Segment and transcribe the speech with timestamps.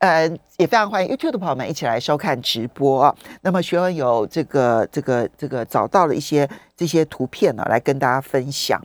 [0.00, 0.26] 呃，
[0.56, 3.14] 也非常欢迎 YouTube 的朋友们一起来收看直播啊。
[3.42, 8.80] 那么学文有这个、这个、这个找到了一些这些图片呢，来跟大家分享。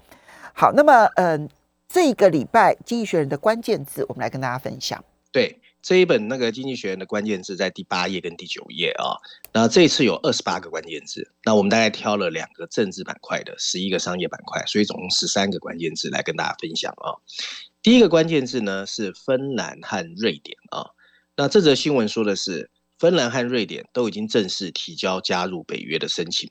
[0.53, 1.49] 好，那么嗯，
[1.87, 5.01] 这个礼拜《经济学人》的关键字，我们来跟大家分享。
[5.31, 9.15] 对，这一本那个《经济学人》的关键字在第八页跟第九页啊。
[9.53, 17.15] 那这一次有二十八个关键字，那我们大概挑了两个政治板块的，十一个商业板块，所以总共十三个关键字来跟大家分享啊。
[17.81, 20.91] 第一个关键字呢是芬兰和瑞典啊。
[21.37, 26.49] 那这则新闻说的是，芬兰和瑞典都已经正式提交加入北约的申请。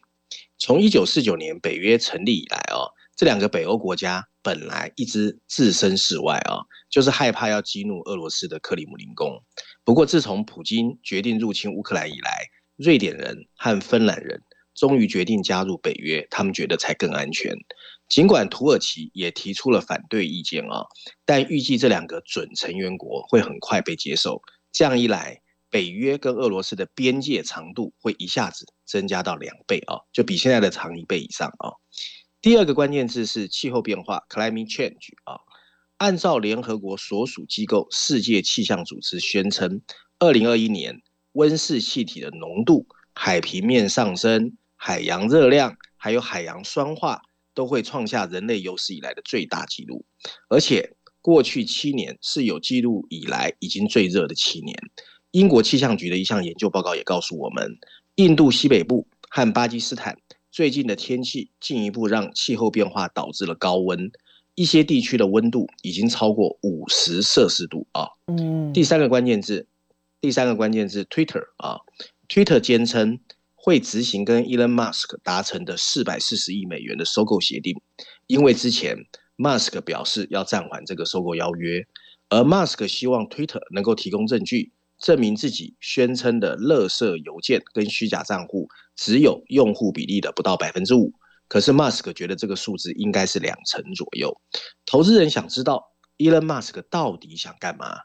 [0.58, 2.84] 从一九四九年北约成立以来啊，
[3.16, 6.60] 这两个北欧国家本来一直置身事外啊，
[6.90, 9.42] 就是害怕要激怒俄罗斯的克里姆林宫。
[9.84, 14.42] 不过自从普京决定入侵乌克兰以来，瑞典人和芬兰人
[14.74, 17.56] 终于决定加入北约，他们觉得才更安全。
[18.10, 20.84] 尽管土耳其也提出了反对意见啊，
[21.24, 24.42] 但预计这两个准成员国会很快被接受。
[24.74, 31.70] 这样一来，北约跟俄罗斯的边界长度会一下子增加到两倍啊，就比现在的长一倍以上啊。
[32.42, 35.38] 第二个关键字是气候变化 （climate change） 啊。
[35.98, 39.80] 按照联合国所属机构世界气象组织宣称，
[40.18, 41.00] 二零二一年
[41.34, 47.22] 温室气体的浓度、海平面上升、海洋热量还有海洋酸化
[47.54, 50.04] 都会创下人类有史以来的最大纪录，
[50.48, 50.93] 而且。
[51.24, 54.76] 过去七年是有记录以来已经最热的七年。
[55.30, 57.78] 英国气象局的一项研究报告也告诉我们，
[58.16, 60.18] 印度西北部和巴基斯坦
[60.52, 64.12] 最近的天气进一步让气候变化导致了高温，
[64.54, 68.06] 一些地区的温度已经超过五十摄氏度啊。
[68.26, 68.70] 嗯。
[68.74, 69.66] 第三个关键字，
[70.20, 71.78] 第三个关键字，Twitter 啊
[72.28, 73.18] ，Twitter 坚称
[73.54, 77.80] 会执行跟 Elon Musk 达成的四百四十亿美元的收购协定，
[78.26, 79.06] 因为之前。
[79.36, 81.84] Musk 表示要暂缓这个收购邀约，
[82.28, 91.12] 而 Musk 希望 Twitter 能够提供证据，证明自己宣称的垃圾邮件跟虚假账户只有用户比例的不到百分之五。
[91.48, 94.40] 可是 Musk 觉得这个数字应该是两成左右。
[94.86, 95.84] 投资人想知道
[96.18, 97.96] Elon Musk 到底想干嘛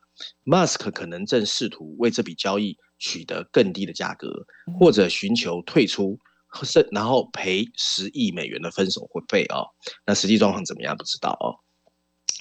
[0.46, 4.46] ？Musk 可能正试图为这笔交易取得更低的价格，
[4.79, 6.19] 或者寻求退出。
[6.64, 9.70] 是，然后赔十亿美元的分手会费哦，
[10.06, 10.98] 那实际状况怎么样？
[10.98, 11.62] 不知道哦。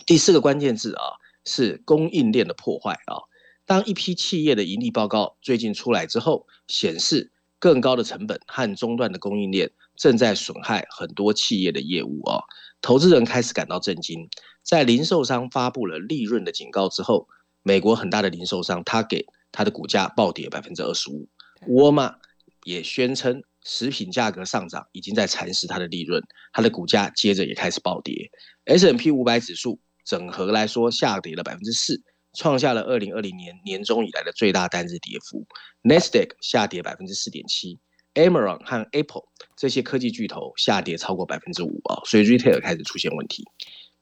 [0.06, 1.02] 第四个关键字啊，
[1.44, 3.20] 是供应链的破坏啊。
[3.66, 12.42] 当一批企业的盈利报告最近出来之后，显示更高的成本和中断的供应链正在损害很多企业的业务哦，
[12.80, 14.28] 投资人开始感到震惊。
[14.62, 17.28] 在零售商发布了利润的警告之后，
[17.62, 21.28] 美国很大的零售商他给他的股价暴跌百分之二十五，
[21.66, 22.16] 沃尔玛
[22.64, 23.42] 也宣称。
[23.68, 26.22] 食品价格上涨已经在蚕食它的利润，
[26.54, 28.30] 它的股价接着也开始暴跌。
[28.64, 32.02] S M P 五百指数整合来说下跌了百分之四，
[32.32, 35.46] 创下了二零二零年年中以来的最大单日跌幅。
[35.82, 37.78] n e s t a q 下跌百分之四点七
[38.14, 39.24] ，Amazon 和 Apple
[39.54, 43.44] 这些科技巨头下跌超过百分之五啊，所以 Retail 开始出现问题。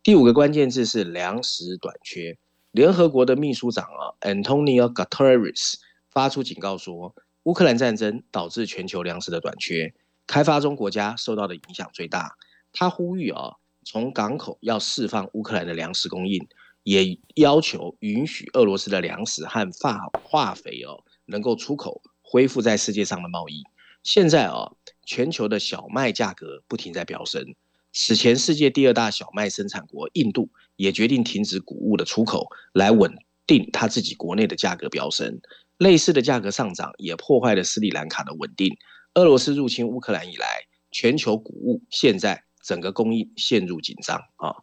[0.04, 2.38] 第五个关键字是粮食短缺。
[2.71, 5.75] 联合国的秘书长啊，Antonio Guterres
[6.09, 7.12] 发出警告说。
[7.47, 9.95] 乌克兰战争导致全球粮食的短缺，
[10.27, 12.37] 开发中国家受到的影响最大。
[12.73, 16.45] 他呼吁啊，从港口要释放乌克兰的粮食供应，
[16.83, 23.63] 也要求允许俄罗斯的粮食和化化肥哦能够出口，恢复在世界上的贸易。
[24.03, 24.73] 现在啊，
[25.05, 27.55] 全球的小麦价格不停在飙升。
[27.93, 35.41] 此前世界第二大小麦生产国印度也决定停止谷物的出口，来稳定他自己国内的价格飙升。
[35.78, 38.76] 类似的价格上涨也破坏了斯里兰卡的稳定。
[39.14, 40.47] 俄罗斯入侵乌克兰以来，
[40.91, 44.56] 全球谷物现在整个供应陷入紧张啊。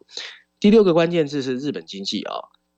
[0.60, 2.34] 第六个关键字是日本经济啊，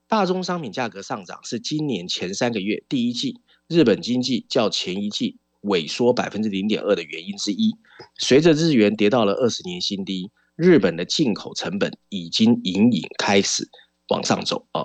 [0.08, 7.76] 大宗商品价格上涨是今年前三个月第一季日本经济较前一季萎缩百分之零点二的原因之一。
[8.18, 13.68] 随着日元跌到了二十年新低，日本的进口成本已经隐隐开始
[14.08, 14.84] 往上走啊。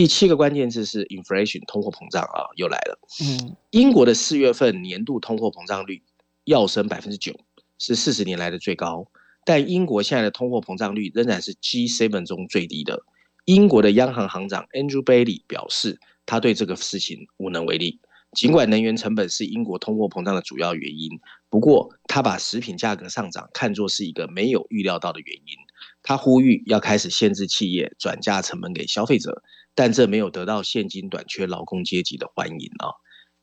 [0.00, 2.98] 第七个关键字是 inflation，通货膨胀啊，又来了。
[3.22, 6.02] 嗯，英国的四月份年度通货膨胀率
[6.44, 7.38] 要升百分之九，
[7.76, 9.06] 是四十年来的最高。
[9.44, 13.02] 但英国现在的通货膨胀率仍然是 G7 中最低的。
[13.44, 18.00] 英国的央行行长 Andrew Bailey 表示，他对这个事情无能为力。
[18.32, 21.10] 尽管能源成本是英国通货膨胀的主要原因，
[21.50, 25.56] 不过他把食品价格上涨看作是一个没有预料到的原因。
[26.02, 29.42] 他呼吁要开始限制企业转嫁成本给消费者，
[29.74, 32.90] 但这没有得到现今短缺劳工阶级的欢迎啊。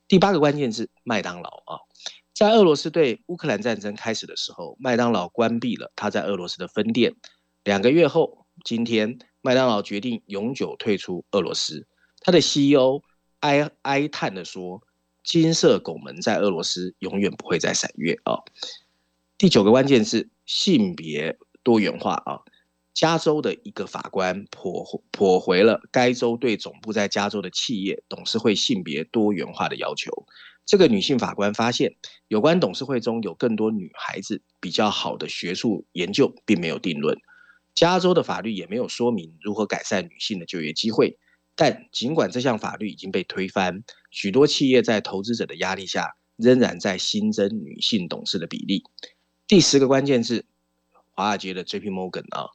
[0.07, 1.79] 第八个关键字：麦当劳啊。
[2.33, 7.15] 在俄罗斯对乌克兰战争开始的时候，麦当劳关闭了他在俄罗斯的分店。
[7.63, 11.88] 两个月后，今天麦当劳决定永久退出俄罗斯。
[12.21, 13.01] 他的 CEO
[13.39, 14.81] 哀哀叹地说
[15.25, 18.38] ：“金色拱门在俄罗斯永远不会再闪跃啊。”
[19.38, 22.41] 第九个关键字：性别多元化啊。
[22.98, 30.12] 加州的一个法官驳驳回了该州对总部在加州的企业董事会性别多元化的要求。
[30.66, 31.96] 这个女性法官发现，
[32.28, 37.16] 有关董事会中有更多女孩子比较好的学术研究，并没有定论。
[37.76, 41.20] 加州的法律也没有说明如何改善女性的就业机会。
[41.56, 48.82] 但尽管这项法律已经被推翻，许多企业在投资者的压力下，仍然在新增女性董事的比例。
[49.48, 50.46] 第十个关键字：
[51.18, 52.46] 华尔街的 J P Morgan 啊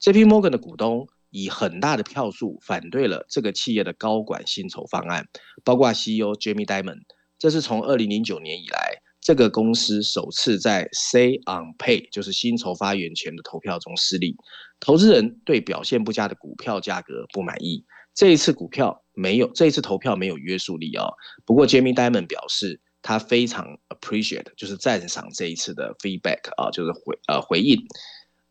[0.00, 5.24] ，J P Morgan 的股东以很大的票数反对了这个企业的高管薪酬方案，
[5.62, 6.98] 包括 CEO Jamie Dimon。
[7.38, 14.34] 这是从二零零九年以来，这个公司首次在 Say on Pay，就是薪酬发言权的投票中失利。
[14.80, 17.84] 投资人对表现不佳的股票价格不满意。
[18.16, 21.06] 这一次股票没有，这一次投票没有约束力啊。
[21.46, 27.78] 不过 Jamie Dimon 表示，他非常 appreciate，就是赞赏这一次的 feedback 啊，就是回呃回应。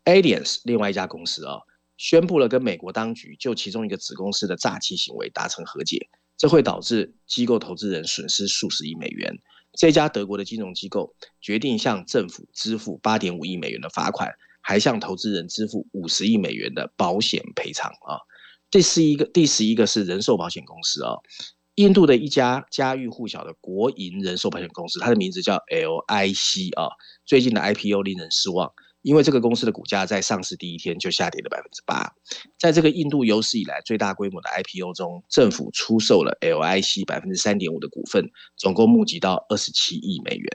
[0.04, 1.58] Allianz 另外一家公司啊，
[1.96, 6.08] 宣布了跟美国当局就其中一个子公司的诈欺行为达成和解。
[6.36, 9.36] 这会导致机构投资人损失数十亿美元。
[9.72, 18.22] 这家德国的金融机构决定向政府支付八点五亿美元的罚款，还向投资人支付五十亿美元的保险赔偿啊。
[18.70, 21.16] 第十一个，第十一个是人寿保险公司啊，
[21.78, 26.90] 印度的一家家喻户晓的国营人寿保险公司，它的名字叫 LIC 啊。
[27.24, 28.72] 最近的 IPO 令人失望。
[29.02, 32.12] 因为这个公司的股价在上市第一天就下跌了百分之八，
[32.58, 40.50] 在这个印度有史以来最大规模的 IPO 中，政府出售了 LIC 百分之三点五的股份，总共募集到二十七亿美元。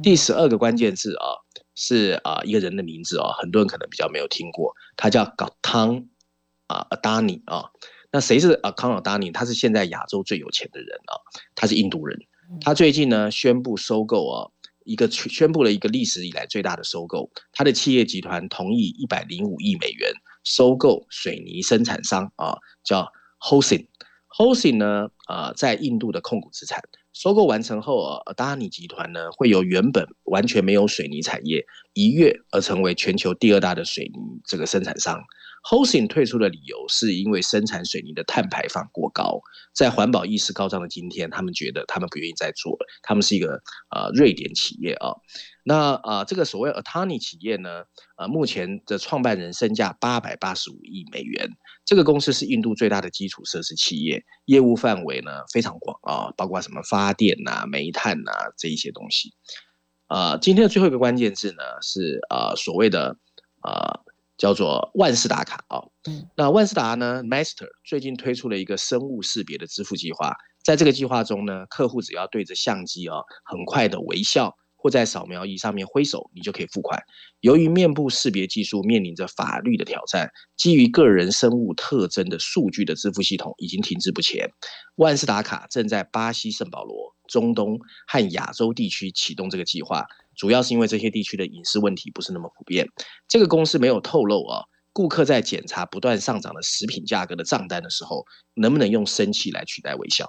[0.00, 1.26] 第十二个关键字啊，
[1.74, 6.06] 是啊一个人的名字啊，很多人可能比较没有听过，他叫 Gautam
[6.68, 7.68] 啊 Adani 啊。
[8.12, 9.32] 那谁是啊 Gautam Adani？
[9.32, 11.18] 他是现在亚洲最有钱的人啊，
[11.56, 12.16] 他是印度人。
[12.60, 14.52] 他最近呢宣布收购啊。
[14.84, 20.12] 一个宣布了一个历史以来最大的收购，他的企业集团同意一百零五亿美元
[20.42, 23.06] 收购水泥生产商啊，叫
[23.38, 23.86] Hosin。
[24.36, 26.82] Hosin 呢，呃，在印度的控股资产
[27.12, 35.22] 收购完成后啊，达尼集团呢会由原本完全没有水泥产业一跃而成为全球第二大的水泥这个生产商。
[35.62, 39.40] Hosing 退出的理由是因为生产水泥的碳排放过高，
[39.72, 42.86] 在环保意识高涨的今天，他们觉得他们不愿意再做了。
[43.00, 43.62] 他们是一个
[43.94, 45.14] 呃瑞典企业啊，
[45.62, 47.84] 那啊这个所谓 Atani 企业呢，
[48.16, 51.48] 呃目前的创办人身价八百八十五亿美元。
[51.84, 59.32] 这个公司是印度最大的基础设施企业，业务范围呢非常广啊，包括什么发电呐、煤炭呐这一些东西。
[60.08, 63.16] 啊，今天的最后一个关键字呢是啊所谓的
[63.60, 64.01] 啊。
[64.42, 65.78] 叫做万事达卡啊，
[66.36, 70.34] 那万事达呢，Master 最近推出了一个生物识别的支付计划，
[70.64, 74.52] 在这个计划中呢，客户只要对着相机啊，很快的微笑。
[74.74, 77.00] 或在扫描仪上面挥手，你就可以付款。
[77.38, 84.50] 由于面部识别技术面临着法律的挑战，基于个人生物特征的数据的支付系统已经停滞不前。
[84.96, 87.78] 万事达卡正在巴西圣保罗、中东
[88.08, 90.04] 和亚洲地区启动这个计划，
[90.42, 92.84] 主要是因为这些地区的隐私问题不是那么普遍。
[93.28, 100.28] 这个公司没有透露啊，顾客在检查不断上涨的食品价格的账单的时候，能不能用生气来取代微笑？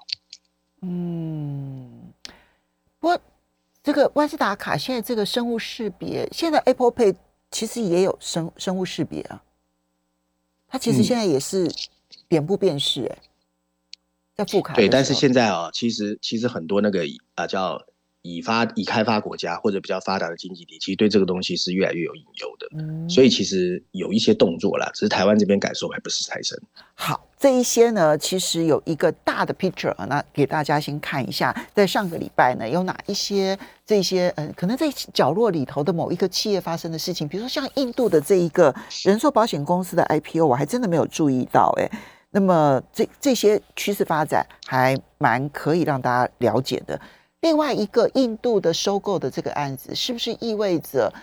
[0.82, 2.14] 嗯，
[3.00, 3.20] 不过。
[3.82, 7.16] 这个万事达卡现在这个生物识别，现在 Apple Pay
[7.50, 9.44] 其实也有生生物识别啊，
[10.68, 11.68] 它其实现在也是
[12.30, 13.18] 脸部辨识，哎，
[14.36, 14.76] 在付卡。
[14.76, 17.04] 对，但是现在啊，其实其实很多那个
[17.34, 17.82] 啊叫。
[18.24, 26.58] 已发已开发国家或者比较发达的经济体，其实对这个东西是越来越有隐忧的，所以其实有一些动作啦，只是台湾这边感受还不是太深。
[26.96, 41.92] 好，这一些呢，其实有一个大的 picture 啊，那给大家先看一下，在上个礼拜呢，有哪一些这些嗯，可能在角落里头的某一个企业发生的事情，比如说像印度的这一个人寿保险公司的 IPO，我还真的没有注意到哎。
[42.32, 47.00] 那么这这些趋势发展还蛮可以让大家了解的。
[47.44, 51.14] 另外一个印度的收购的这个案子，是不是意味着，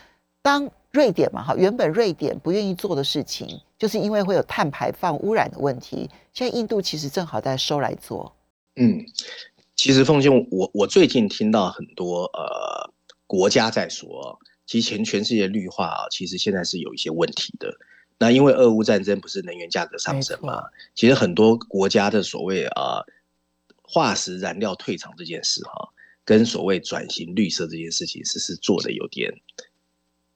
[0.43, 8.31] 当瑞典嘛，哈，原本瑞典不愿意做的事情，就是因为会有碳排放污染的问题，现在印度其实正好在收来做。
[8.77, 9.03] 嗯，
[9.75, 12.93] 其实奉俊，我我最近听到很多呃
[13.27, 17.75] 国家在说，其实全全世界绿化啊，其实现在是有一些问题的。
[18.19, 23.00] 那因为俄乌战争不是能源价格上升嘛，其实很多国家的所谓啊
[23.81, 25.89] 化石燃料退场这件事哈，
[26.25, 29.33] 跟所谓转型绿色这件事情是是做的有点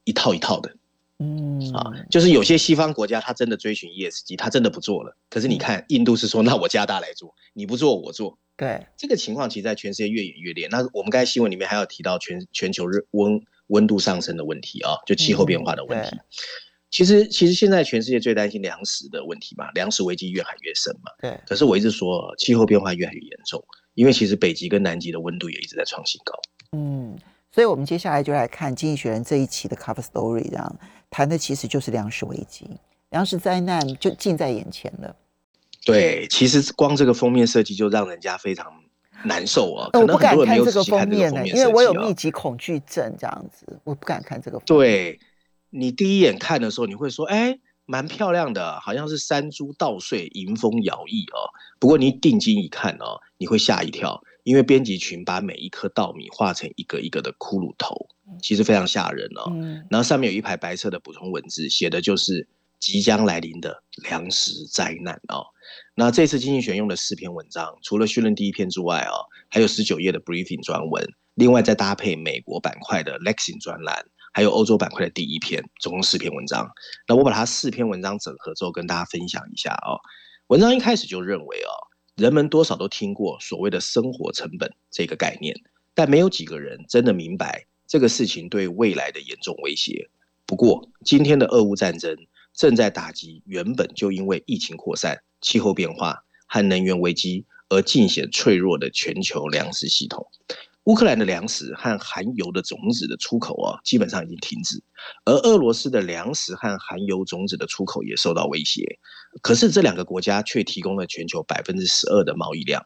[0.05, 0.77] 一套一套的。
[1.21, 5.17] 嗯啊，就是有些西方国家他真的追寻 ESG，他真的不做了。
[5.31, 8.37] 可是你看印度是说，那我加大来做，你不做我做。
[8.57, 10.69] 对这个情况，其实在全世界越演越烈。
[10.71, 16.17] 那我们刚才新闻里面还有提到全全球热温温度上升的问题啊，就气候变化的问题。
[16.91, 21.13] 其实其实现在全世界最担心粮食的问题嘛，粮食危机越喊越深嘛。
[21.21, 21.41] 对。
[21.47, 23.65] 可是我一直说气候变化越来越严重，
[23.95, 26.39] 因为其实北极跟南极的温度也一直在创新高。
[26.73, 27.17] 嗯，
[27.51, 30.77] 所以我们接下来就来看《经济学人》这一期的 cover story，这样
[31.09, 32.69] 谈的其实就是粮食危机，
[33.11, 35.15] 粮食灾难就近在眼前了。
[35.85, 38.73] 对，其实光这个封面设计就让人家非常
[39.25, 39.91] 难受啊。
[39.93, 44.59] 我不敢看这个封面呢，因为我有密集恐惧症，这样子我不敢看这个。
[44.61, 45.21] 对，
[45.71, 51.51] 你第一眼看的时候，你会说，哎，蛮漂亮的，好像是山猪稻穗迎风摇曳哦。
[51.79, 58.09] 不过你定睛一看哦，你会吓一跳，因为编辑群把每一颗稻米画成一个一个的骷髅头，
[58.41, 59.53] 其实非常吓人哦。
[59.91, 62.49] 然后上面有一排白色的补充文字，写的就是
[62.79, 65.45] 即将来临的粮食灾难哦。
[65.95, 76.69] 那这次经济选用的四篇文章，除了序论第一篇之外哦，还有十九页的 briefing 专文，另外再搭配美国板块的 lexing 专栏，还有欧洲板块的第一篇，总共四篇文章。
[77.09, 79.97] 那我把它四篇文章整合之后，跟大家分享一下啊。
[80.49, 81.73] 文章一开始就认为哦，
[82.17, 85.57] 人们多少都听过所谓的生活成本这个概念，
[85.95, 90.11] 但没有几个人真的明白这个事情对未来的严重威胁。
[90.45, 92.15] 不过，今天的俄乌战争
[92.53, 95.23] 正在打击原本就因为疫情扩散。
[95.41, 100.27] 气候变化和能源危机而尽显脆弱的全球粮食系统，
[100.85, 104.83] 乌克兰的粮食和含油的种子的出口啊，基本上已经停止，
[105.25, 108.99] 而俄罗斯的粮食和含油种子的出口也受到威胁。
[109.41, 112.85] 可是这两个国家却提供了全球百分之十二的贸易量。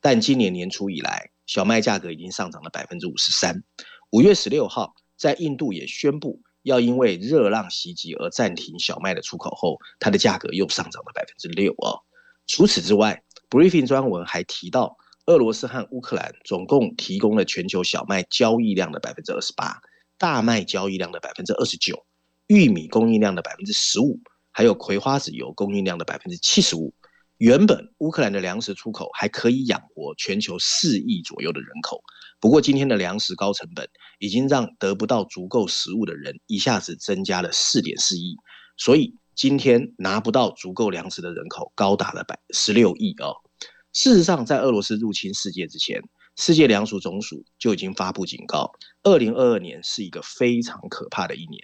[0.00, 3.62] 但今年年初以来，小麦价格已经上涨了百分之五十三。
[4.10, 6.42] 五月十六号，在印度也宣布。
[6.62, 12.02] 要因为热浪袭击而暂停小麦的出口后，它的价格又上涨了百分之六哦。
[12.46, 14.96] 除此之外，briefing 专文还提到，
[15.28, 19.78] 俄罗斯和乌克兰总共提供了全球小麦交易量的百分之二十八，
[20.16, 22.06] 大麦交易量的百分之二十九，
[22.46, 24.18] 玉米供应量的百分之十五，
[24.52, 26.94] 还有葵花籽油供应量的百分之七十五。
[27.36, 32.02] 原本乌克兰的粮食出口还可以养活全球四亿左右的人口。
[32.40, 33.86] 不过，今天的粮食高成本
[34.18, 38.34] 已经让得不到足够食物的人一下子增加了四点四亿，
[38.78, 43.36] 所以今天拿不到足够粮食的人口高达了百十六亿哦。
[43.98, 46.00] 事实上，在俄罗斯入侵世界之前，
[46.36, 48.70] 世界粮食总署就已经发布警告，
[49.02, 51.60] 二零二二年是一个非常可怕的一年。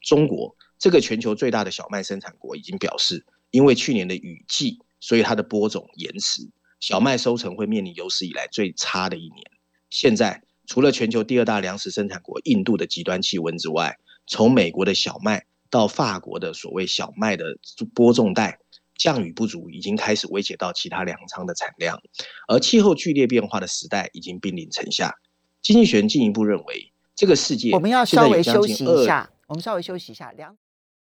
[0.00, 6.48] 中国这个全球最大的小麦生产国已经表示，因为去年的雨季，所以它的播种延迟，
[6.78, 9.42] 小麦收成会面临有史以来最差的一年。
[9.90, 13.98] 现在，除了全球第二大粮食生产国印度的极端气温之外，
[14.28, 17.44] 从美国的小麦到法国的所谓小麦的
[17.92, 18.60] 播种带，
[19.02, 21.98] 降雨不足已经开始威胁到其他粮仓的产量，
[22.46, 25.12] 而气候剧烈变化的时代已经兵临城下。
[25.60, 30.56] 经济学人进一步认为，这个世界我们要稍微休息一下，我们稍微休息一下，两。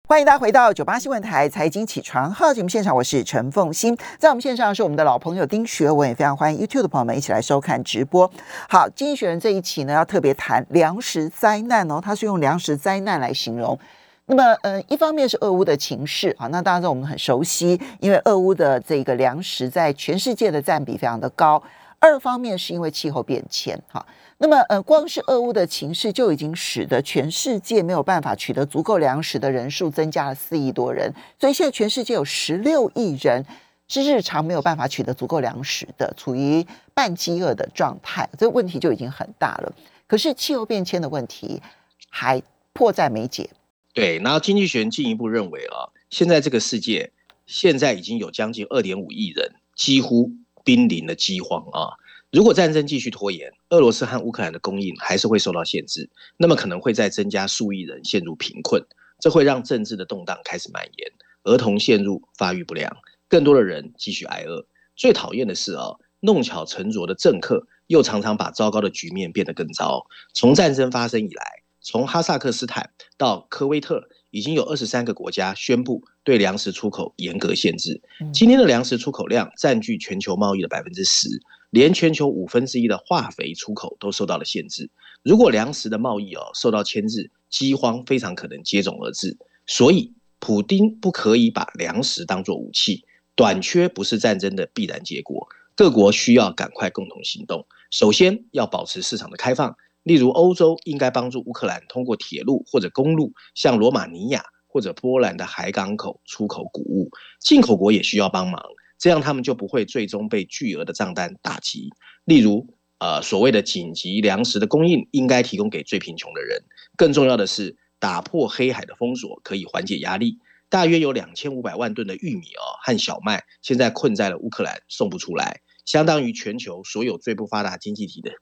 [0.09, 8.29] 欢迎大家回到九八新闻台财经起床号节目现场，我是陈凤欣，在我们线上是我们的老朋友丁学文，也非常欢迎 YouTube 的朋友们一起来收看直播。
[8.69, 13.79] 好，经济学人这一期呢，要特别谈粮食灾难哦，他是用粮食灾难来形容。
[14.27, 21.63] 那么，呃，一方面是俄乌的情势好，那当然我们很熟悉，因为俄乌的这个粮食在全世界的占比非常的高。
[21.99, 24.05] 二方面是因为气候变迁哈。
[24.39, 33.45] 那么，呃，光是俄乌的情势就已经使得全世界没有办法取得足够粮食的人数增加了四亿多人，所以现在全世界有十六亿人
[33.89, 39.73] 是日常没有办法取得足够粮食的，处于半饥饿的状态，这问题就已经很大了。
[40.07, 41.63] 可是气候变迁的问题
[42.11, 43.49] 还迫在眉睫。
[43.95, 47.13] 对，然后经济学人进一步认为啊，现在这个世界
[47.47, 50.33] 现在已经有将近二点五亿人几乎
[50.65, 51.95] 濒临了饥荒啊。
[52.33, 58.85] 如果战争继续拖延，俄罗斯和乌克兰的供应还是会受到限制，那么可能会再增加数亿人陷入贫困，
[59.21, 61.13] 这会让政治的动荡开始蔓延，
[61.45, 62.97] 儿童陷入发育不良，
[63.29, 64.67] 更多的人继续挨饿。
[64.97, 70.05] 最讨厌的是啊，弄巧成拙的政客又常常把糟糕的局面变得更糟。
[70.33, 74.09] 从战争发生以来，从哈萨克斯坦到科威特。
[74.31, 78.03] 已经有二十三个国家宣布对粮食出口严格限制。
[78.33, 81.29] 今天的粮食出口量占据全球贸易的百分之十，
[81.71, 84.91] 连全球五分之一的化肥出口都受到了限制。
[85.23, 89.39] 如果粮食的贸易哦受到牵制，饥荒非常可能接踵而至。
[89.69, 93.05] 所以，普丁不可以把粮食当作武器，
[93.37, 95.47] 短缺不是战争的必然结果。
[95.77, 97.65] 各国需要赶快共同行动。
[97.93, 99.77] 首先要保持市场的开放。
[100.05, 108.63] 例如，欧洲应该帮助乌克兰通过铁路或者公路向罗马尼亚或者波兰的海港口出口谷物，进口国也需要帮忙，
[108.99, 111.89] 这样他们就不会最终被巨额的账单打击。
[112.27, 112.67] 例如，
[112.99, 116.63] 呃，所谓的紧急粮食的供应应该提供给最贫穷的人。
[116.97, 120.39] 更重要的是，打破黑海的封锁可以缓解压力。
[120.69, 128.33] 大约有两千五百万吨的玉米哦和小麦现在困在了乌克兰，送不出来，相当于全球所有最不发达经济体的。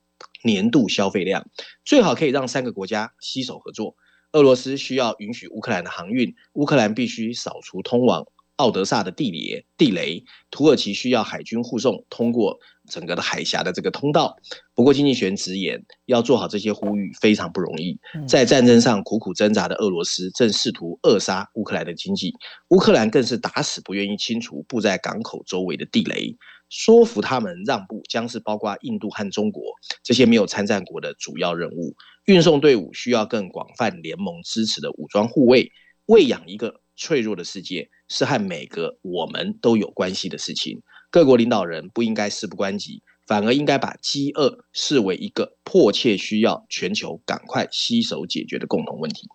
[0.45, 1.47] 年度消费量
[1.85, 3.97] 最好可以让三个国家携手合作。
[4.33, 8.27] 俄罗斯需要允许乌克兰的航运，乌克兰必须扫除通往
[8.57, 9.67] 奥德萨的地雷。
[9.77, 14.37] 地雷，土耳其需要海军护送通过整个的海峡的这个通道。
[14.75, 17.99] 不过，经济学直言，要做好这些呼吁非常不容易。
[18.27, 22.33] 在战争上苦苦挣扎的俄罗斯正试图扼杀乌克兰的经济，
[22.69, 26.35] 乌克兰更是打死不愿意清除布在港口周围的地雷。
[26.73, 29.63] 说服他们让步，将是包括印度和中国
[30.03, 31.95] 这些没有参战国的主要任务。
[32.25, 35.71] 运送队伍需要更广泛联盟支持的武装护卫。
[36.07, 40.83] 喂养一个脆弱的世界，是和每个我们都有关系的事情。
[41.11, 49.29] 各国领导人不应该事不关己，反而应该把饥饿视为一个迫切需要全球赶快携手解决的共同问题。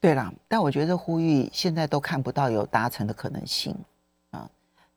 [0.00, 3.74] 对了，但我觉得呼吁现在都看不到有达成的可能性。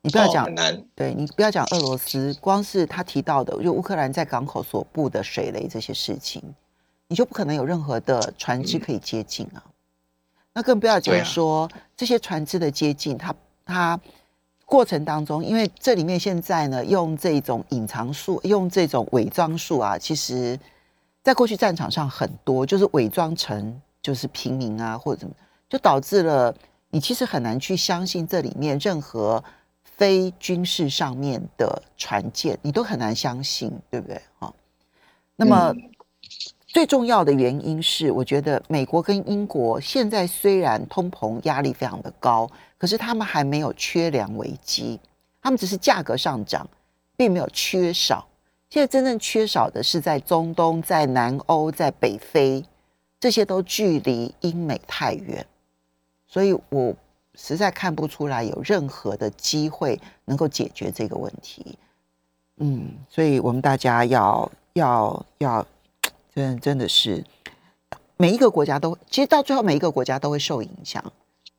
[0.06, 0.54] 你不要讲，
[0.94, 6.40] 对你不要讲俄罗斯，光是他提到的，就乌克兰在港口所布的水雷这些事情，
[7.08, 9.58] 你就不可能有任何的船只可以接近啊。
[10.52, 13.34] 那更不要讲说这些船只的接近，它
[13.64, 14.00] 它
[14.64, 20.56] 过程当中，因为这里面现在呢，用这种隐藏术，用这种伪装术啊，其实
[21.24, 25.34] 在过去战场上很多，就是伪装成就是平民啊，或者怎么，
[25.68, 26.54] 就导致了
[26.90, 29.42] 你其实很难去相信这里面任何。
[29.96, 34.20] 非军事上面的船舰，你都很难相信，对不对？
[34.38, 34.52] 哈，
[35.36, 35.74] 那么
[36.66, 45.00] 最重要的原因是，我觉得美国跟英国现在虽然通膨压力非常的高，可是他们还没有缺粮危机，
[45.40, 46.68] 他们只是价格上涨，
[47.16, 48.28] 并没有缺少。
[48.68, 52.62] 现在真正缺少的是在中东、在南欧、在北非，
[53.18, 55.46] 这些都距离英美太远，
[56.26, 56.94] 所以我。
[57.36, 61.78] 实在看不出来有任何的机会能够解决这个问题，
[62.56, 65.66] 嗯，所以我们大家要要要，
[66.34, 67.22] 真真的是
[68.16, 71.12] 每一个国家都，其实到最后每一个国家都会受影响，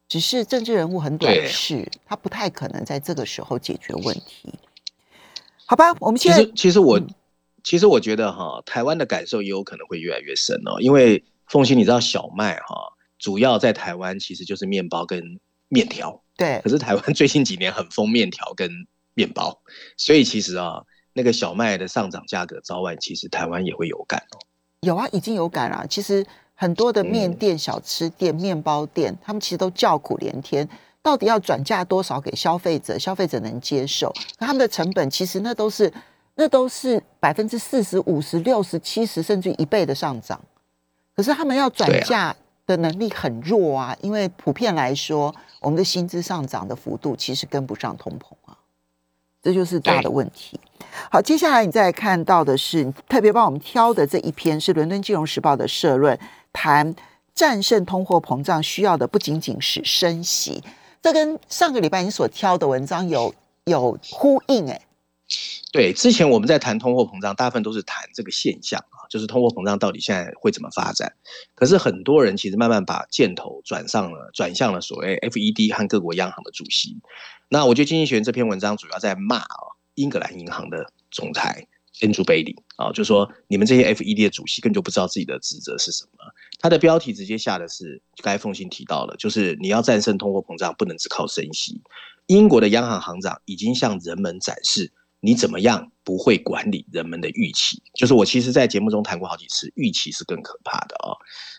[0.09, 4.51] 只是政治人物很短视，他不太可能在这个时候解决问题，
[5.67, 5.93] 好吧？
[5.99, 6.99] 我们现在其实我
[7.63, 15.39] 其实我觉得哈，台湾的感受也有可能会越来越深哦，因为凤欣你知道小麦哈，主要在台湾其实就是面包跟。
[15.69, 18.69] 面条对，可是台湾最近几年很疯面条跟
[19.15, 19.59] 面包，
[19.97, 24.39] 所以其实啊，那个小麦的上涨价格早晚其实台湾也会有感哦。
[24.81, 25.85] 有啊，已经有感了。
[25.89, 30.67] 其实很多的面店、小吃店、面包店，他们其实都叫苦连天。
[31.01, 34.13] 到底要转嫁多少给消费者，消费者能接受？
[34.37, 35.91] 他们的成本其实那都是
[36.35, 40.39] 那都是百分之四十五、十六、十七十，甚至一倍的上涨。
[41.15, 42.35] 可是他们要转嫁。
[42.67, 48.57] 的能力很弱啊，因为普遍来说，我们的薪资上涨的幅度其实跟不上通膨啊，
[49.41, 50.59] 这就是大的问题。
[51.09, 56.19] 好，接下来你再看到的是特别帮我们挑的这一篇，是伦敦金融时报的社论，
[56.51, 56.93] 谈
[57.33, 60.61] 战胜通货膨胀需要的不仅仅是升息，
[61.01, 63.33] 这跟上个礼拜你所挑的文章有
[63.65, 64.81] 有呼应哎。
[65.71, 71.13] 对，之前我们在谈通货膨胀，大部分都是谈这个现象啊，就是通货膨胀到底现在会怎么发展。
[71.55, 76.97] 可是很多人其实慢慢把箭头转上了，转向了所谓 FED 和各国央行的主席。
[77.49, 79.57] 那我觉得经济学院这篇文章主要在骂啊，
[79.95, 81.65] 英格兰银行的总裁
[82.01, 86.25] Andrew Bailey 啊，就说你们这些 FED 的主席根本就不知道自己的职责是什么。
[86.59, 91.81] 他的标题直接下的是，刚才凤信提到了，就是你要战胜通货膨胀，不能只靠升息。
[92.25, 94.91] 英国的央行行长已经向人们展示。
[95.27, 97.81] 你怎么样不会管理人们的预期？
[97.93, 101.11] 就是我其实，在节目中谈过好几次，预期是更可怕的啊。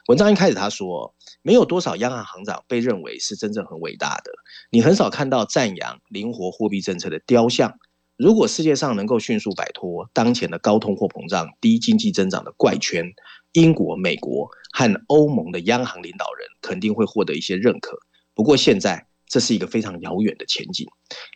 [0.07, 4.33] 文章一开始他说，没有多少央行行长被认为是真正很伟大的，
[4.70, 7.78] 你很少看到赞扬灵活货币政策的雕像。
[8.16, 13.04] 如果世界上能够迅速摆脱当前的高通货膨胀、低经济增长的怪圈，
[13.52, 17.98] 英国、美国和欧盟的央行领导人肯定会获得一些认可。
[18.33, 20.87] 不过现在这是一个非常遥远的前景，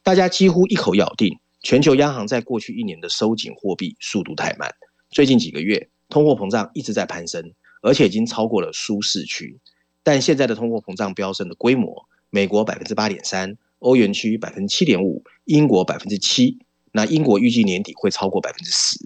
[0.03, 4.69] 大家几乎一口咬定，全球央行在过去一年的收紧货币速度太慢，
[5.11, 9.61] 最近几个月通货膨胀一直在攀升，而且已经超过了舒适区。
[10.03, 16.59] 但现在的通货膨胀飙升的规模，美国百分之八点三，欧元区百分之七点五，英国百分之七，
[16.91, 18.99] 那英国预计年底会超过百分之十。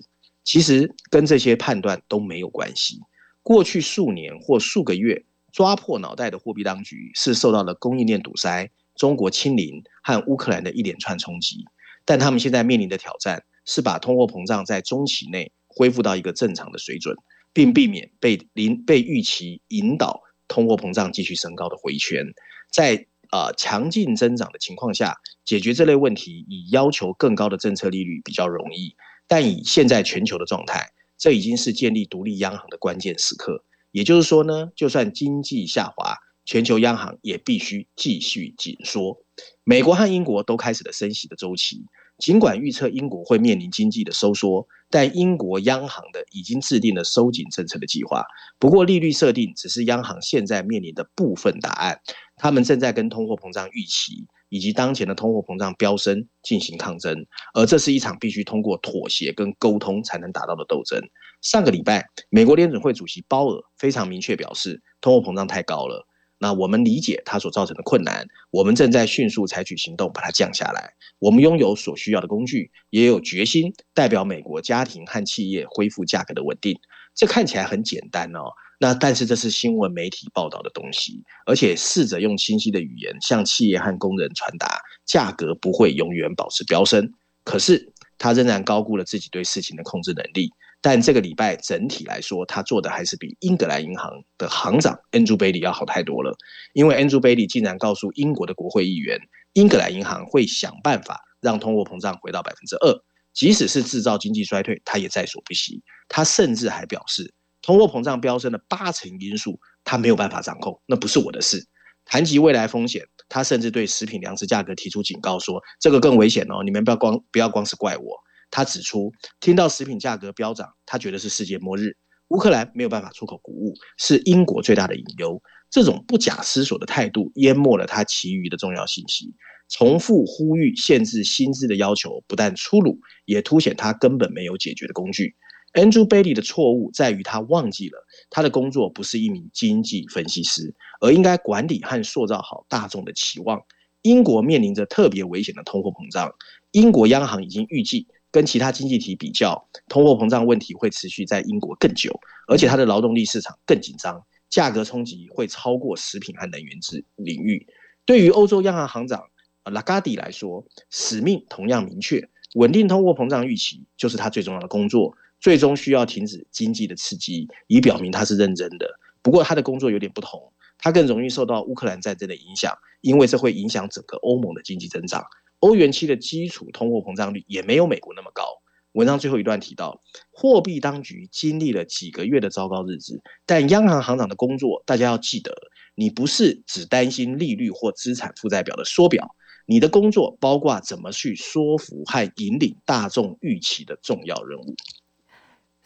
[0.42, 3.00] 其实跟这些判断都没有关系。
[3.42, 11.66] 过去数年或数个月抓破脑袋的货币当局是受到了供应链堵塞、中国清零和乌克兰的一连串冲击，
[12.06, 17.14] 但他们现在面临的挑战是把通货膨胀在中期内恢复到一个正常的水准，
[17.52, 22.24] 并避免被临被预期引导通货膨胀继续升高的回旋。
[22.72, 28.94] 在呃强劲增长的情况下，解决这类问题以要求更高的政策利率比较容易。
[29.26, 33.64] 但以现在全球的状态，这已经是建立独立央行的关键时刻。
[33.90, 39.20] 也就是说呢，就算经济下滑，全球央行也必须继续紧缩。
[39.64, 41.84] 美国和英国都开始了升息的周期。
[42.18, 48.24] 尽管预测英国会面临经济的收缩，但英国央行的已经制定了收紧政策的计划。
[48.58, 52.00] 不过，利率设定只是央行现在面临的部分答案。
[52.36, 54.26] 他们正在跟通货膨胀预期。
[54.48, 61.00] 以及当前的通货膨胀飙升进行抗争，而这是一场必须通过妥协跟沟通才能达到的斗争。
[61.42, 66.06] 上个礼拜，美国联准会主席鲍尔非常明确表示，通货膨胀太高了。
[66.38, 70.92] 那我们理解它所造成的困难，我们正在迅速采取行动把它降下来。
[71.18, 76.78] 我们拥有所需要的工具，也有决心代表美国家庭和企业恢复价格的稳定。
[77.14, 78.52] 这看起来很简单哦。
[78.78, 87.10] 那但是这是新闻媒体报道的东西，而且试着用清晰的语言向企业和工人传达，价格不会永远保持飙升。
[87.42, 90.50] 可是他仍然高估了自己对事情的控制能力。
[90.80, 96.36] 但这个礼拜整体来说，他做的还是比英格兰银行的行长 Andrew Bailey 要好太多了。
[96.74, 99.18] 因为 Andrew Bailey 竟然告诉英国的国会议员，
[99.54, 103.02] 英格兰银行会想办法让通货膨胀回到百分之二，
[103.32, 105.82] 即使是制造经济衰退，他也在所不惜。
[106.08, 107.32] 他甚至还表示。
[107.62, 111.66] 通货膨胀飙升的八成因素，他没有办法掌控，那不是我的事。
[112.04, 118.16] 谈及未来风险，他甚至对食品粮食价格提出警告，说这个更危险哦，你们不要光不要光是怪我。
[118.50, 121.96] 他指出，听到食品价格飙涨，他觉得是世界末日。
[122.28, 125.40] 乌克兰没有办法出口谷物，是英国最大的隐忧。
[125.70, 129.34] 这种不假思索的态度，淹没了他其余的重要信息。
[129.68, 135.34] 重复呼吁限制薪资的要求，不但粗鲁，也凸显他根本没有解决的工具。
[135.72, 143.62] Andrew Bailey 的错误在于他忘记了他的工作不是一名经济分析师，而应该管理和塑造好大众的期望。
[144.02, 146.32] 英国面临着特别危险的通货膨胀，
[146.70, 157.66] 英国央行已经预计跟其他经济体比较，通货膨胀问题会持续在英国更久，而且它的劳动力市场更紧张，价格冲击会超过食品和能源之领域。
[158.04, 159.24] 对于欧洲央行行长
[159.64, 165.16] 拉加迪来说，使命同样明确，稳定通货膨胀预期就是他最重要的工作。
[165.40, 168.98] 最终需要停止经济的刺激，以表明他是认真的。
[169.22, 175.24] 不过他的工作有点不同，他更容易受到乌克兰战争的影响，因为这会影响整个欧盟的经济增长。
[175.60, 178.44] 欧元区的基础通货膨胀率也没有美国那么高。
[178.92, 185.54] 文章最后一段提到，货币当局经历了几个月的糟糕日子，但央行行长的工作，大家要记得，
[185.94, 189.34] 你不是只担心利率或资产负债表的缩表，
[189.66, 194.74] 你的工作包括怎么去说服和引领大众预期的重要任务。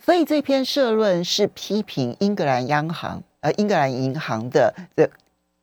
[0.05, 5.09] 所以这篇社论是批评英格兰央行，呃，英格兰银行的的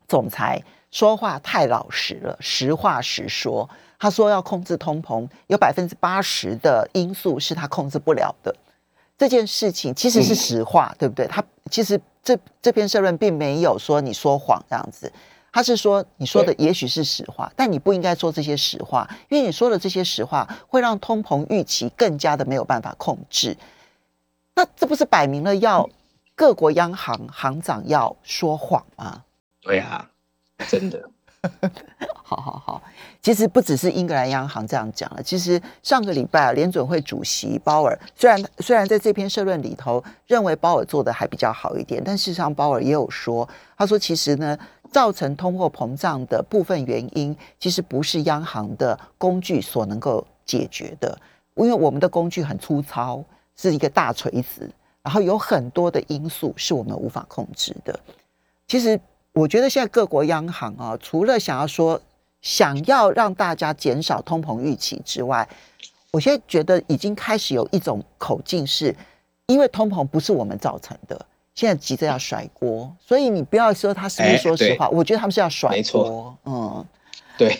[0.07, 3.69] 总裁说话太老实了，实话实说。
[3.99, 8.55] 他说要控制通膨，有百分之八十的因素是他控制不了的。
[9.17, 11.25] 这件事情其实是实话，对不对？
[11.25, 15.11] 他其实这这篇社论并没有说你说谎这样子，
[15.51, 23.57] 他是说你说的也许是实话，但你不应该说这些实话，因为你说的这些实话会让通膨预期更加的没有办法控制。
[24.57, 25.87] 那这不是摆明了要
[26.33, 29.23] 各国央行行长要说谎吗？
[29.61, 30.09] 对啊，
[30.67, 30.99] 真的。
[32.23, 32.81] 好好好，
[33.21, 35.21] 其实不只是英格兰央行这样讲了。
[35.21, 44.57] 其实上个礼拜联准会主席鲍尔虽然虽然在这篇社论里头认为鲍尔做的还比较好一点，但事实上鲍尔也有说，他说其实呢，
[44.91, 51.15] 造成通货膨胀的部分原因，其实不是央行的工具所能够解决的，
[51.55, 53.23] 因为我们的工具很粗糙。
[53.57, 54.69] 是一个大锤子，
[55.03, 57.99] 然后有很多的因素是我们无法控制的。
[58.67, 58.99] 其实，
[59.33, 61.99] 我觉得现在各国央行啊，除了想要说
[62.41, 65.47] 想要让大家减少通膨预期之外，
[66.11, 68.95] 我现在觉得已经开始有一种口径，是
[69.47, 76.37] 因为通膨不是我们造成的，现在急着要甩锅，所以你不要说他是不是哎说实话，对我觉得他们是要甩锅。
[76.45, 76.85] 嗯，
[77.37, 77.57] 对，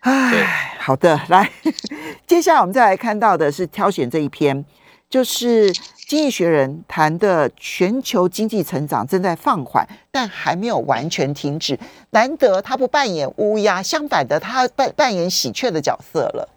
[0.00, 1.50] 唉，好的，来，
[2.26, 4.64] 接下来我们再来看到的是挑选这一篇，
[5.10, 5.72] 就是
[6.06, 11.76] 《经济学人》谈的全球经济成长正在放缓，但还没有完全停止。
[12.10, 16.48] 难得他不扮演乌鸦，相反的，他扮扮演喜鹊的角色了。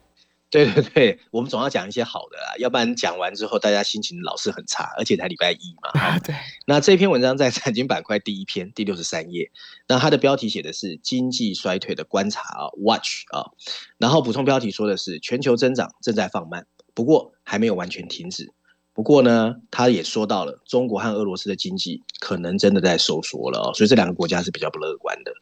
[0.51, 5.99] 对对对，我们总要讲一些好的啦，要不然讲完之后大家心情老是很差，而且才礼拜一嘛。
[5.99, 6.35] 啊， 对，
[6.67, 9.49] 那这篇文章在财经板块第一篇第六十三页，
[9.87, 13.49] 那它的标题写的是经济衰退的观察啊，watch 啊，
[13.97, 18.51] 然后补充标题说的是全球增长正在放慢，不过还没有完全停止。
[18.93, 25.33] 不过呢，他也说到了中国和俄罗斯的经济可能真的在收缩了哦，所以这两个国家是比较不乐观的。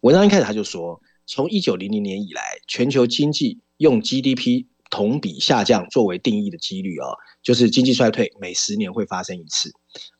[0.00, 9.70] 文章一开始他就说，从一九零零年以来，全球经济用 GDP 同比下降作为定义的几率哦，就是经济衰退每十年会发生一次。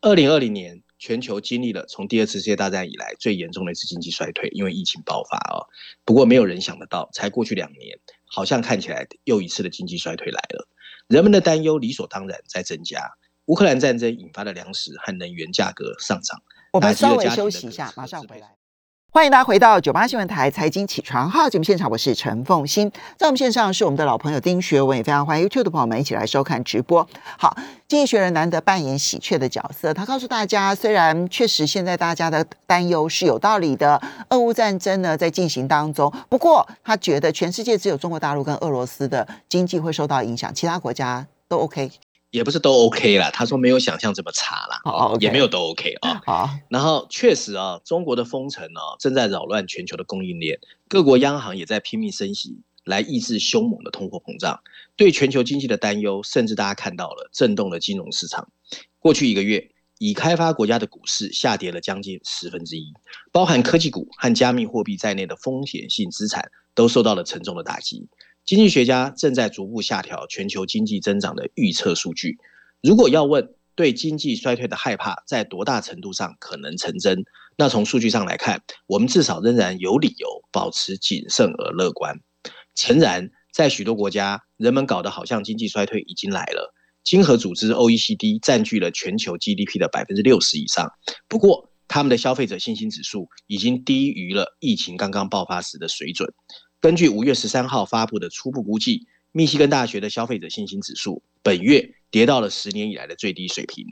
[0.01, 5.67] 二零二零年，全球经历了从第二次世界大战以来最严重的一次经济衰退，因为疫情爆发哦。
[6.05, 10.69] 不过没有人想得到，才过去两年，好像看起来又一次的经济衰退来了。
[11.09, 13.11] 人们的担忧理所当然在增加。
[13.47, 16.38] 乌克兰战争引发的粮食和能源价格上涨，
[16.71, 18.58] 我们稍微休息一下马上回来。
[19.11, 27.09] 欢迎大家回到九八新闻台财经起床号节目现场，我是陈凤欣，在我们线上是我们的老朋友丁学文，也非常欢迎 YouTube 的朋友们一起来收看直播。
[27.38, 27.57] 好，
[27.88, 41.90] 经济学人难得扮演喜鹊的角色，他告诉大家，虽然确实现在大家的担忧是有道理的，俄乌战争呢在进行当中，不过他觉得全世界只有中国大陆跟俄罗斯的经济会受到影响，其他国家都 OK。
[42.31, 43.31] 也不是都 OK 啦。
[43.31, 44.81] 他说没有想象这么差啦，
[45.21, 46.21] 也没有都 OK 啊。
[46.27, 54.61] 好，然后确实啊，中国的封城啊，正在扰乱全球的供应链，各国央行也在拼命升息，来抑制凶猛的通货膨胀。
[54.97, 58.49] 对全球经济的担忧，甚至大家看到了震动了金融市场。
[58.99, 62.93] 过去一个月，已开发国家的股市下跌了将近十分之一，
[63.33, 68.09] 包含科技股和加密货币在内的风险性资产都受到了沉重的打击。
[68.48, 72.38] 经济学家正在逐步下调全球经济增长的预测数据。
[72.80, 77.24] 如果要问对经济衰退的害怕在多大程度上可能成真，
[77.58, 82.18] 那从数据上来看，我们至少仍然有理由保持谨慎而乐观。
[82.74, 86.72] 诚然，在许多国家，人们搞得好像经济衰退已经来了。
[87.04, 90.90] 经合组织 OECD 占据了全球 GDP 的百分之六十以上，
[91.28, 96.32] 不过他们的消费者信心指数已经低于了疫情刚刚爆发时的水准。
[96.81, 103.85] 根据五月十三号发布的初步估计，密西根大学的消费者信心指数本月跌到了十年以来的最低水平。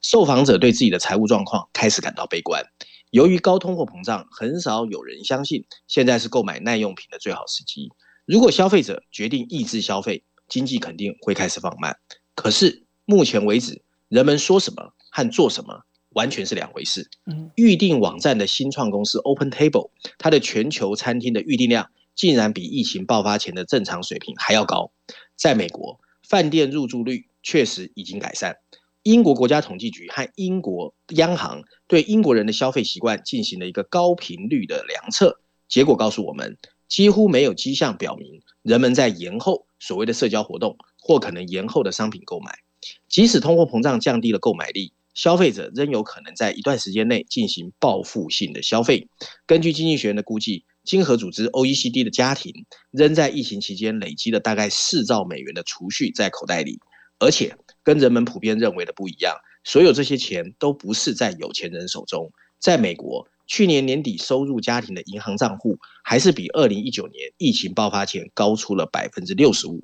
[0.00, 2.64] 受访者对自己的财务状况开始感到悲观。
[3.10, 7.92] 由于高通货膨胀，很少有人相信现在是购买耐用品的最好时机。
[8.24, 11.96] 如果消费者决定抑制消费，经济肯定会开始放慢。
[12.34, 17.08] 可是目前为止，人们说什么和做什么完全是两回事。
[17.26, 24.92] 嗯预订网站的新创公司 Open Table，它的全球餐厅的预订量竟然比疫情爆发前的正常水平还要高。
[25.36, 28.58] 在美国，饭店入住率确实已经改善。
[29.02, 42.60] 英国国家统计局和英国央行对英国人的消费习惯进行了一个高频率的量测，结果告诉我们，几乎没有迹象表明人们在延后所谓的社交活动或可能延后的商品购买。
[43.08, 49.08] 即使通货膨胀降低了购买力，消费者仍有可能在一段时间内进行报复性的消费。
[49.46, 56.80] 根据经济学人的估计，经合组织 OECD 的家庭仍在疫情期间累积了大概四兆美元的储蓄在口袋里，
[57.18, 62.32] 而且跟人们普遍认为的不一样，所有这些钱都不是在有钱人手中。
[62.58, 69.82] 在美国，去年年底收入家庭的银行账户还是比二零一九年疫情爆发前高出了百分之六十五。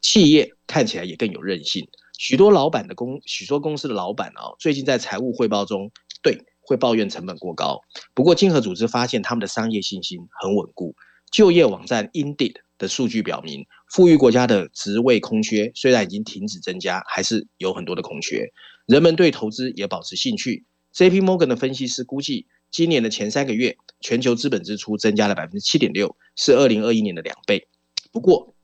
[0.00, 1.86] 企业看起来也更有韧性，
[2.18, 5.90] 许多老板的公，许多公司的老板啊，最近在财务汇报中，
[6.22, 6.38] 对
[6.70, 7.80] 会抱怨成本过高。
[8.14, 10.94] 不过，经合组织发现他们的商业信心很稳固。
[11.32, 18.52] 就业网站 Indeed 的数据表明，富裕国家的职位空缺虽然已经停止增加，还是有很多的空缺。
[18.86, 20.64] 人们对投资也保持兴趣。
[20.92, 21.20] J.P.
[21.20, 27.66] Morgan 的分析师估计，今年的前三个月，全球资本支出增加了百分之七点六，是二零二一年的两倍。
[28.12, 28.54] 不过，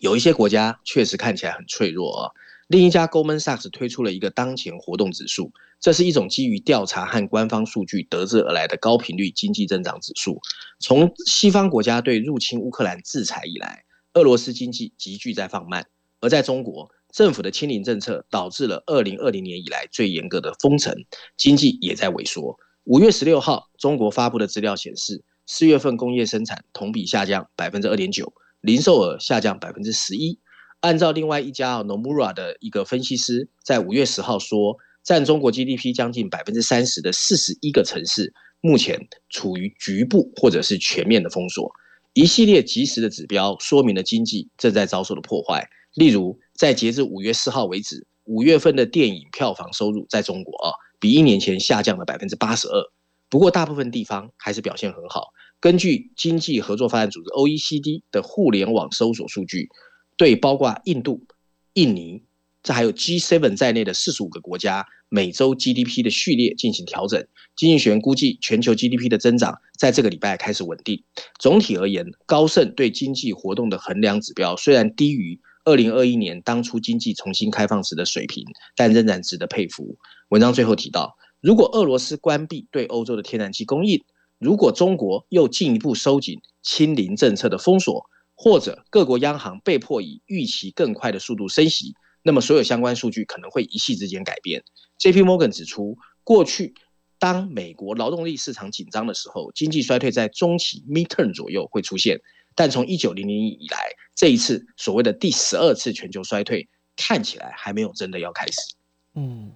[0.00, 2.30] 有一些国家确实看起来很脆弱啊。
[2.68, 5.52] 另一家 Goldman Sachs 推出了一个当前活动指数，
[5.82, 10.40] 这是一种基于调查和官方数据得知而来的高频率经济增长指数。
[10.78, 15.84] 从西方国家对入侵乌克兰制裁以来，俄罗斯经济急剧在放慢，
[16.20, 20.94] 而在中国，政府的清零政策导致了二零二零年以来最严格的封城，
[21.36, 22.56] 经济也在萎缩。
[22.84, 30.38] 五月十六号，中国发布的资料显示，四月份工业生产同比下降百分之二点九，零售额下降百分之十一。
[30.78, 41.70] 按照另外一家 Nomura 的一个分析师在五月十号说，占中国 GDP 将近百分之三十的四十一个城市，目前处于局部或者是全面的封锁。
[42.12, 45.68] 一系列及时的指标说明了经济正在遭受的破坏。
[45.94, 52.82] 例如，在截至五月四号为止，五月份的电影票房收入在中国啊，比一年前下降了百分之八十二。
[53.28, 55.28] 不过，大部分地方还是表现很好。
[55.58, 59.68] 根据经济合作发展组织 （OECD） 的互联网搜索数据，
[60.16, 61.26] 对包括印度、
[61.74, 62.22] 印尼。
[62.62, 67.26] 这还有 G7 在内的四十五个国家每周 GDP 的序列进行调整。
[67.56, 71.02] 经济学人估计，全球 GDP 的增长在这个礼拜开始稳定。
[71.38, 78.44] 总体而言，高盛对经济活动的衡量指标虽然低于二零二一年当初经济重新开放时的水平，
[78.76, 79.96] 但仍然值得佩服。
[80.28, 84.02] 文章最后提到，如果俄罗斯关闭对欧洲的天然气供应，
[84.38, 91.94] 如果中国又进一步收紧清零政策的封锁，或者各国央行被迫以预期更快的速度升息。
[92.22, 94.62] 那么，所有相关数据可能会一夕之间改变。
[94.98, 95.22] J.P.
[95.22, 96.74] Morgan 指出，过去
[97.18, 102.20] 当美国劳动力市场紧张的时候，经济衰退在中期 （midterm） 左右会出现。
[102.54, 103.78] 但从一九零零年以来，
[104.14, 108.76] 这一次所谓的第十二次全球衰退看起来还没有真的要开始。
[109.14, 109.52] 嗯，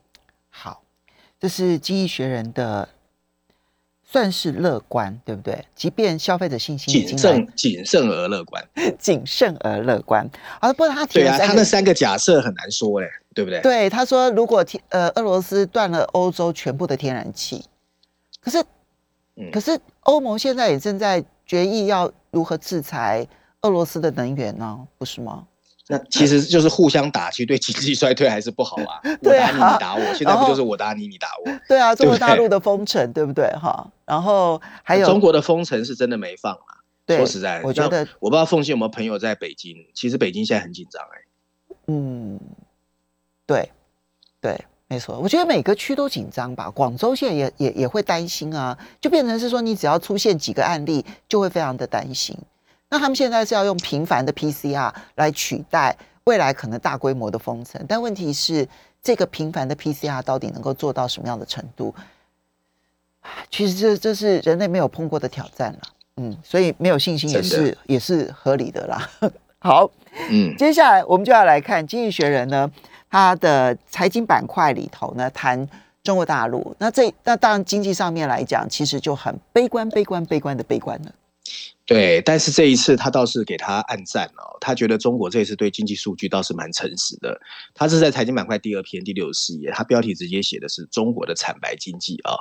[0.48, 0.82] 好，
[1.38, 2.88] 这是《经济学人》的。
[4.16, 5.62] 算是乐观，对不对？
[5.74, 8.66] 即便消费者信心谨慎、谨慎而乐观，
[8.98, 10.26] 谨慎而乐观。
[10.58, 13.60] 啊，不过他提对啊，他那三个假设很难说嘞，对不对？
[13.60, 17.62] 对，他说如果天呃俄罗斯断了欧洲全部的天然气，
[18.40, 18.64] 可是，
[19.52, 23.26] 可是欧盟现在也正在决议要如何制裁
[23.60, 24.78] 俄罗斯的能源呢？
[24.96, 25.46] 不是吗？
[25.88, 29.00] 那其实就是互相打，其实对经济衰退还是不好啊。
[29.22, 31.52] 我打你，你打我，现在不就是我打你，你打我？
[31.68, 33.46] 对啊，中国大陆的封城，对不对？
[33.52, 36.82] 哈，然后还有中国的封城是真的没放啊。
[37.08, 41.76] 说实在，我觉得我不知道凤信有没有朋友在北京，其实北京现在很紧张哎。
[41.86, 42.40] 嗯，
[43.46, 43.70] 对，
[44.40, 45.16] 对，没错。
[45.20, 52.36] 我觉得每个区都紧张吧，广州现在也也也会担心啊，就变成是说，你只要出现几个案例，就会非常的担心。
[52.88, 58.66] 那他们现在是要用频繁的 PCR 来取代未来可能大规模的封城，但问题是
[59.02, 61.94] 这个频繁的 PCR 到底能够做到什么样的程度？
[63.50, 65.80] 其实这这是人类没有碰过的挑战了，
[66.18, 69.10] 嗯，所以没有信心也是也是合理的啦。
[69.58, 69.90] 好，
[70.30, 72.70] 嗯，接下来我们就要来看《经济学人》呢，
[73.10, 75.68] 它的财经板块里头呢谈
[76.04, 81.12] 中国大陆，那这那当然经济上面来讲，其实就很悲观、悲观、悲观的悲观了。
[81.86, 87.40] 对，但是这一次他倒是给他暗赞哦，他觉得中国这一次对经济数据倒是蛮诚实的。
[87.74, 92.34] 他是在财经板块第二篇第六十四页，他标题直接写的是中国的惨白经济啊。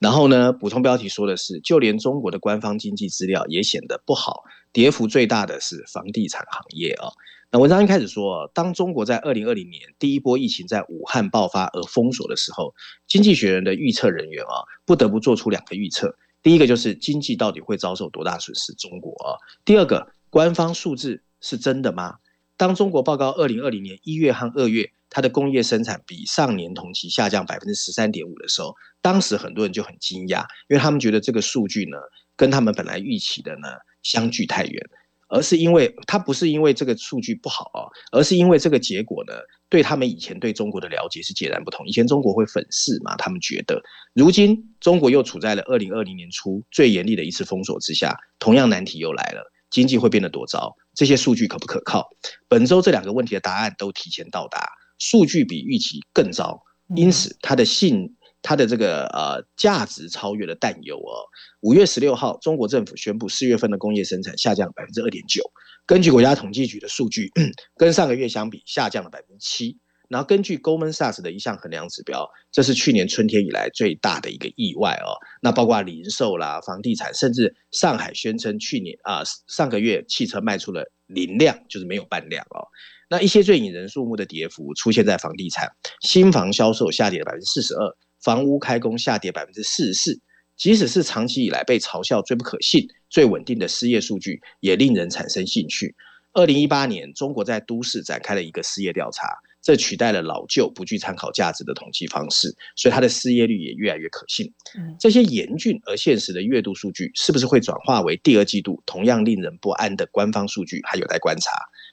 [0.00, 7.06] 然后呢，补充标题说的是，就连中国的官方经济资料也显得不好，跌幅最大的是房地产行业啊。
[7.52, 12.74] 那文章一开始说，当中国在二零二零年第一波疫情在武汉爆发而封锁的时候，
[13.06, 16.16] 经济学人的预测人员啊，不得不做出两个预测。
[16.42, 18.74] 第一个就是经济到底会遭受多大损失？
[18.74, 19.36] 中国啊。
[19.64, 22.16] 第二个，官方数字是真的吗？
[22.56, 31.96] 当中国报告二零二零年一月和二月它的工业生产比上年同期下降百分之十三点五的时候，当时很多人就很惊讶，因为他们觉得这个数据呢，
[32.36, 33.68] 跟他们本来预期的呢
[34.02, 34.90] 相距太远。
[35.28, 39.32] 而是因为它不是因为这个数据不好啊，而是因为这个结果呢，
[39.68, 41.86] 对他们以前对中国的了解是截然不同。
[41.86, 43.80] 以前中国会粉饰嘛，他们觉得，
[44.14, 50.74] 如今中国又处在了二零二零年初最严厉的一次封锁之下，同样难题又来了，经济会变得多糟？
[50.94, 52.08] 这些数据可不可靠？
[52.48, 56.62] 本周这两个问题的答案都提前到达，数据比预期更糟，
[56.96, 58.14] 因此它的信。
[58.48, 61.20] 它的这个呃价值超越了淡油哦。
[61.60, 65.42] 五月十六号，中国政府宣布四月份的工业生产下降百分之二点九。
[65.84, 67.30] 根据国家统计局的数据，
[67.76, 69.76] 跟上个月相比下降了百分之七。
[70.08, 75.12] 然后根据 Goldman Sachs 的一项衡量指标，这是去年春天以来最大的一个意外哦。
[75.42, 82.64] 那包括零售啦、房地产，甚至上海宣称去年啊上个月汽车卖出了零辆，就是没有半辆哦。
[83.10, 87.94] 那一些最引人注目的跌幅出现在房地产，新房销售下跌了百分之四十二。
[88.20, 90.20] 房屋开工下跌百分之四十四，
[90.56, 95.94] 即使是长期以来被嘲笑最不可信、最稳定的失业数据，也令人产生兴趣。
[96.32, 99.26] 二零一八年，中国在都市展开了一个失业调查，
[99.62, 104.52] 这取代了老旧不具参考价值的统计方式，所以它的失业率也越来越可信。
[105.00, 111.50] 这些严峻而现实的月度数据，是不是会转化为第二季度同样令人不安的官方数据，还有待观察。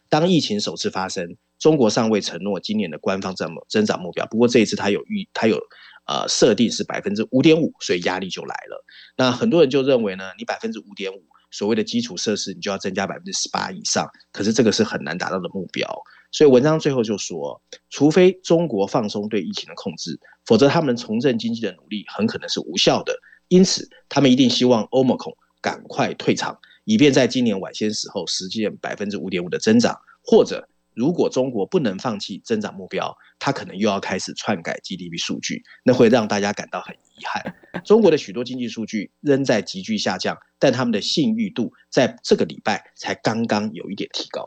[0.10, 5.60] 当疫情首次发生，中国尚未承诺今年的官方增增长目标，不过这一次它有预，它有。
[6.08, 8.86] 呃，设定是百分之五点五，所以压力就来了。
[9.18, 14.08] 那很多人就认为呢，你百分之五点五，所谓的基础设施，你就要增加百分之十八以上。
[14.32, 15.90] 可是这个是很难达到的目标。
[16.32, 23.18] 所以文章最后就说，除非中国放松对疫情的控制，否则他们重振经济的努力很可能是无效的。
[23.48, 25.18] 因此，他们一定希望欧盟
[25.62, 29.98] 赶快退场，以便在今年晚些时候实现百分之五点五的增长。
[30.28, 37.56] 或者，如果中国不能放弃增长目标，他可能又要开始篡改 GDP 数据，那会让大家感到很遗憾。
[37.84, 44.46] 中国的许多经济数据仍在急剧下降，但他们的信誉度在这个礼拜才刚刚有一点提高，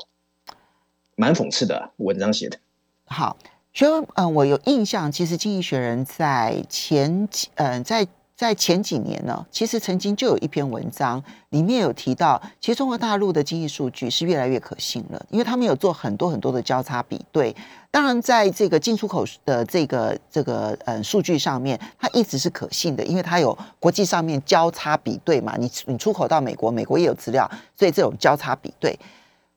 [1.16, 2.59] 蛮讽刺的文章写的。
[3.07, 3.38] 好，
[3.72, 8.09] 所以，嗯，我有印象，其实《经济学人》在前几，嗯，在。
[8.39, 17.53] 在前几年呢，其实曾经就有一篇文章，里面有提到，其实中国大陆的经济数据是越来越可信了，因为他们有做很多很多的交叉比对。
[17.91, 25.57] 当然，在这个进出口的这个这个呃数据上面，它一直是可信的，因为它有国际上面交叉比对嘛。
[25.59, 28.97] 你你出口到美国，美国也有资料，所以这种交叉比对。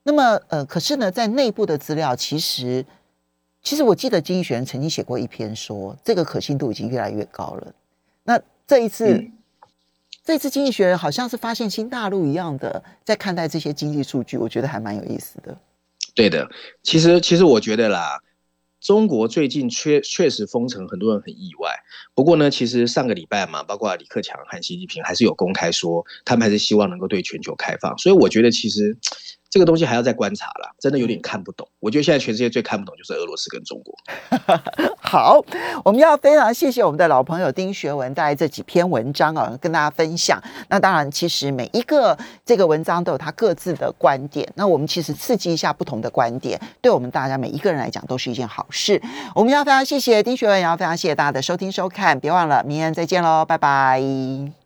[0.02, 2.84] 那么呃，可是呢，在内部的资料，其实
[3.62, 7.72] 其实我记得经济学人曾经写过一篇说，这个可信度已经越来越高了。
[8.24, 8.40] 那
[8.72, 9.30] 这一次，
[10.24, 15.58] 这次经济学人好像是发现新大陆一样的，在看待这些经济数据，我觉得还蛮有意思的。
[16.14, 16.48] 对的，
[16.82, 18.22] 其实其实我觉得啦，
[18.80, 21.70] 中国最近确确实封城，很多人很意外。
[22.14, 27.98] 不过呢，其实上个礼拜嘛，包括李克强和习近平还是有公开说，他们还是希望能够对全球开放。
[27.98, 28.96] 所以我觉得其实。
[29.52, 31.68] 这个东西还要再观察了，真的有点看不懂。
[31.78, 33.94] 我觉得现在全世界最看不懂就是俄罗斯跟中国。
[34.98, 35.44] 好，
[35.84, 40.42] 我们要非常谢谢我们的老朋友丁学文带来这几篇文章啊，跟大家分享。
[40.70, 44.50] 那当然，其实每一个这个文章都有他各自的观点。
[44.54, 49.02] 那我们其实刺激一下不同的观点，对我们大家每一个人来讲都是一件好事。
[49.34, 52.18] 我们要非常谢谢丁学文，也要非常谢谢大家的收听收看。
[52.18, 54.61] 别忘了，明天再见喽，拜拜。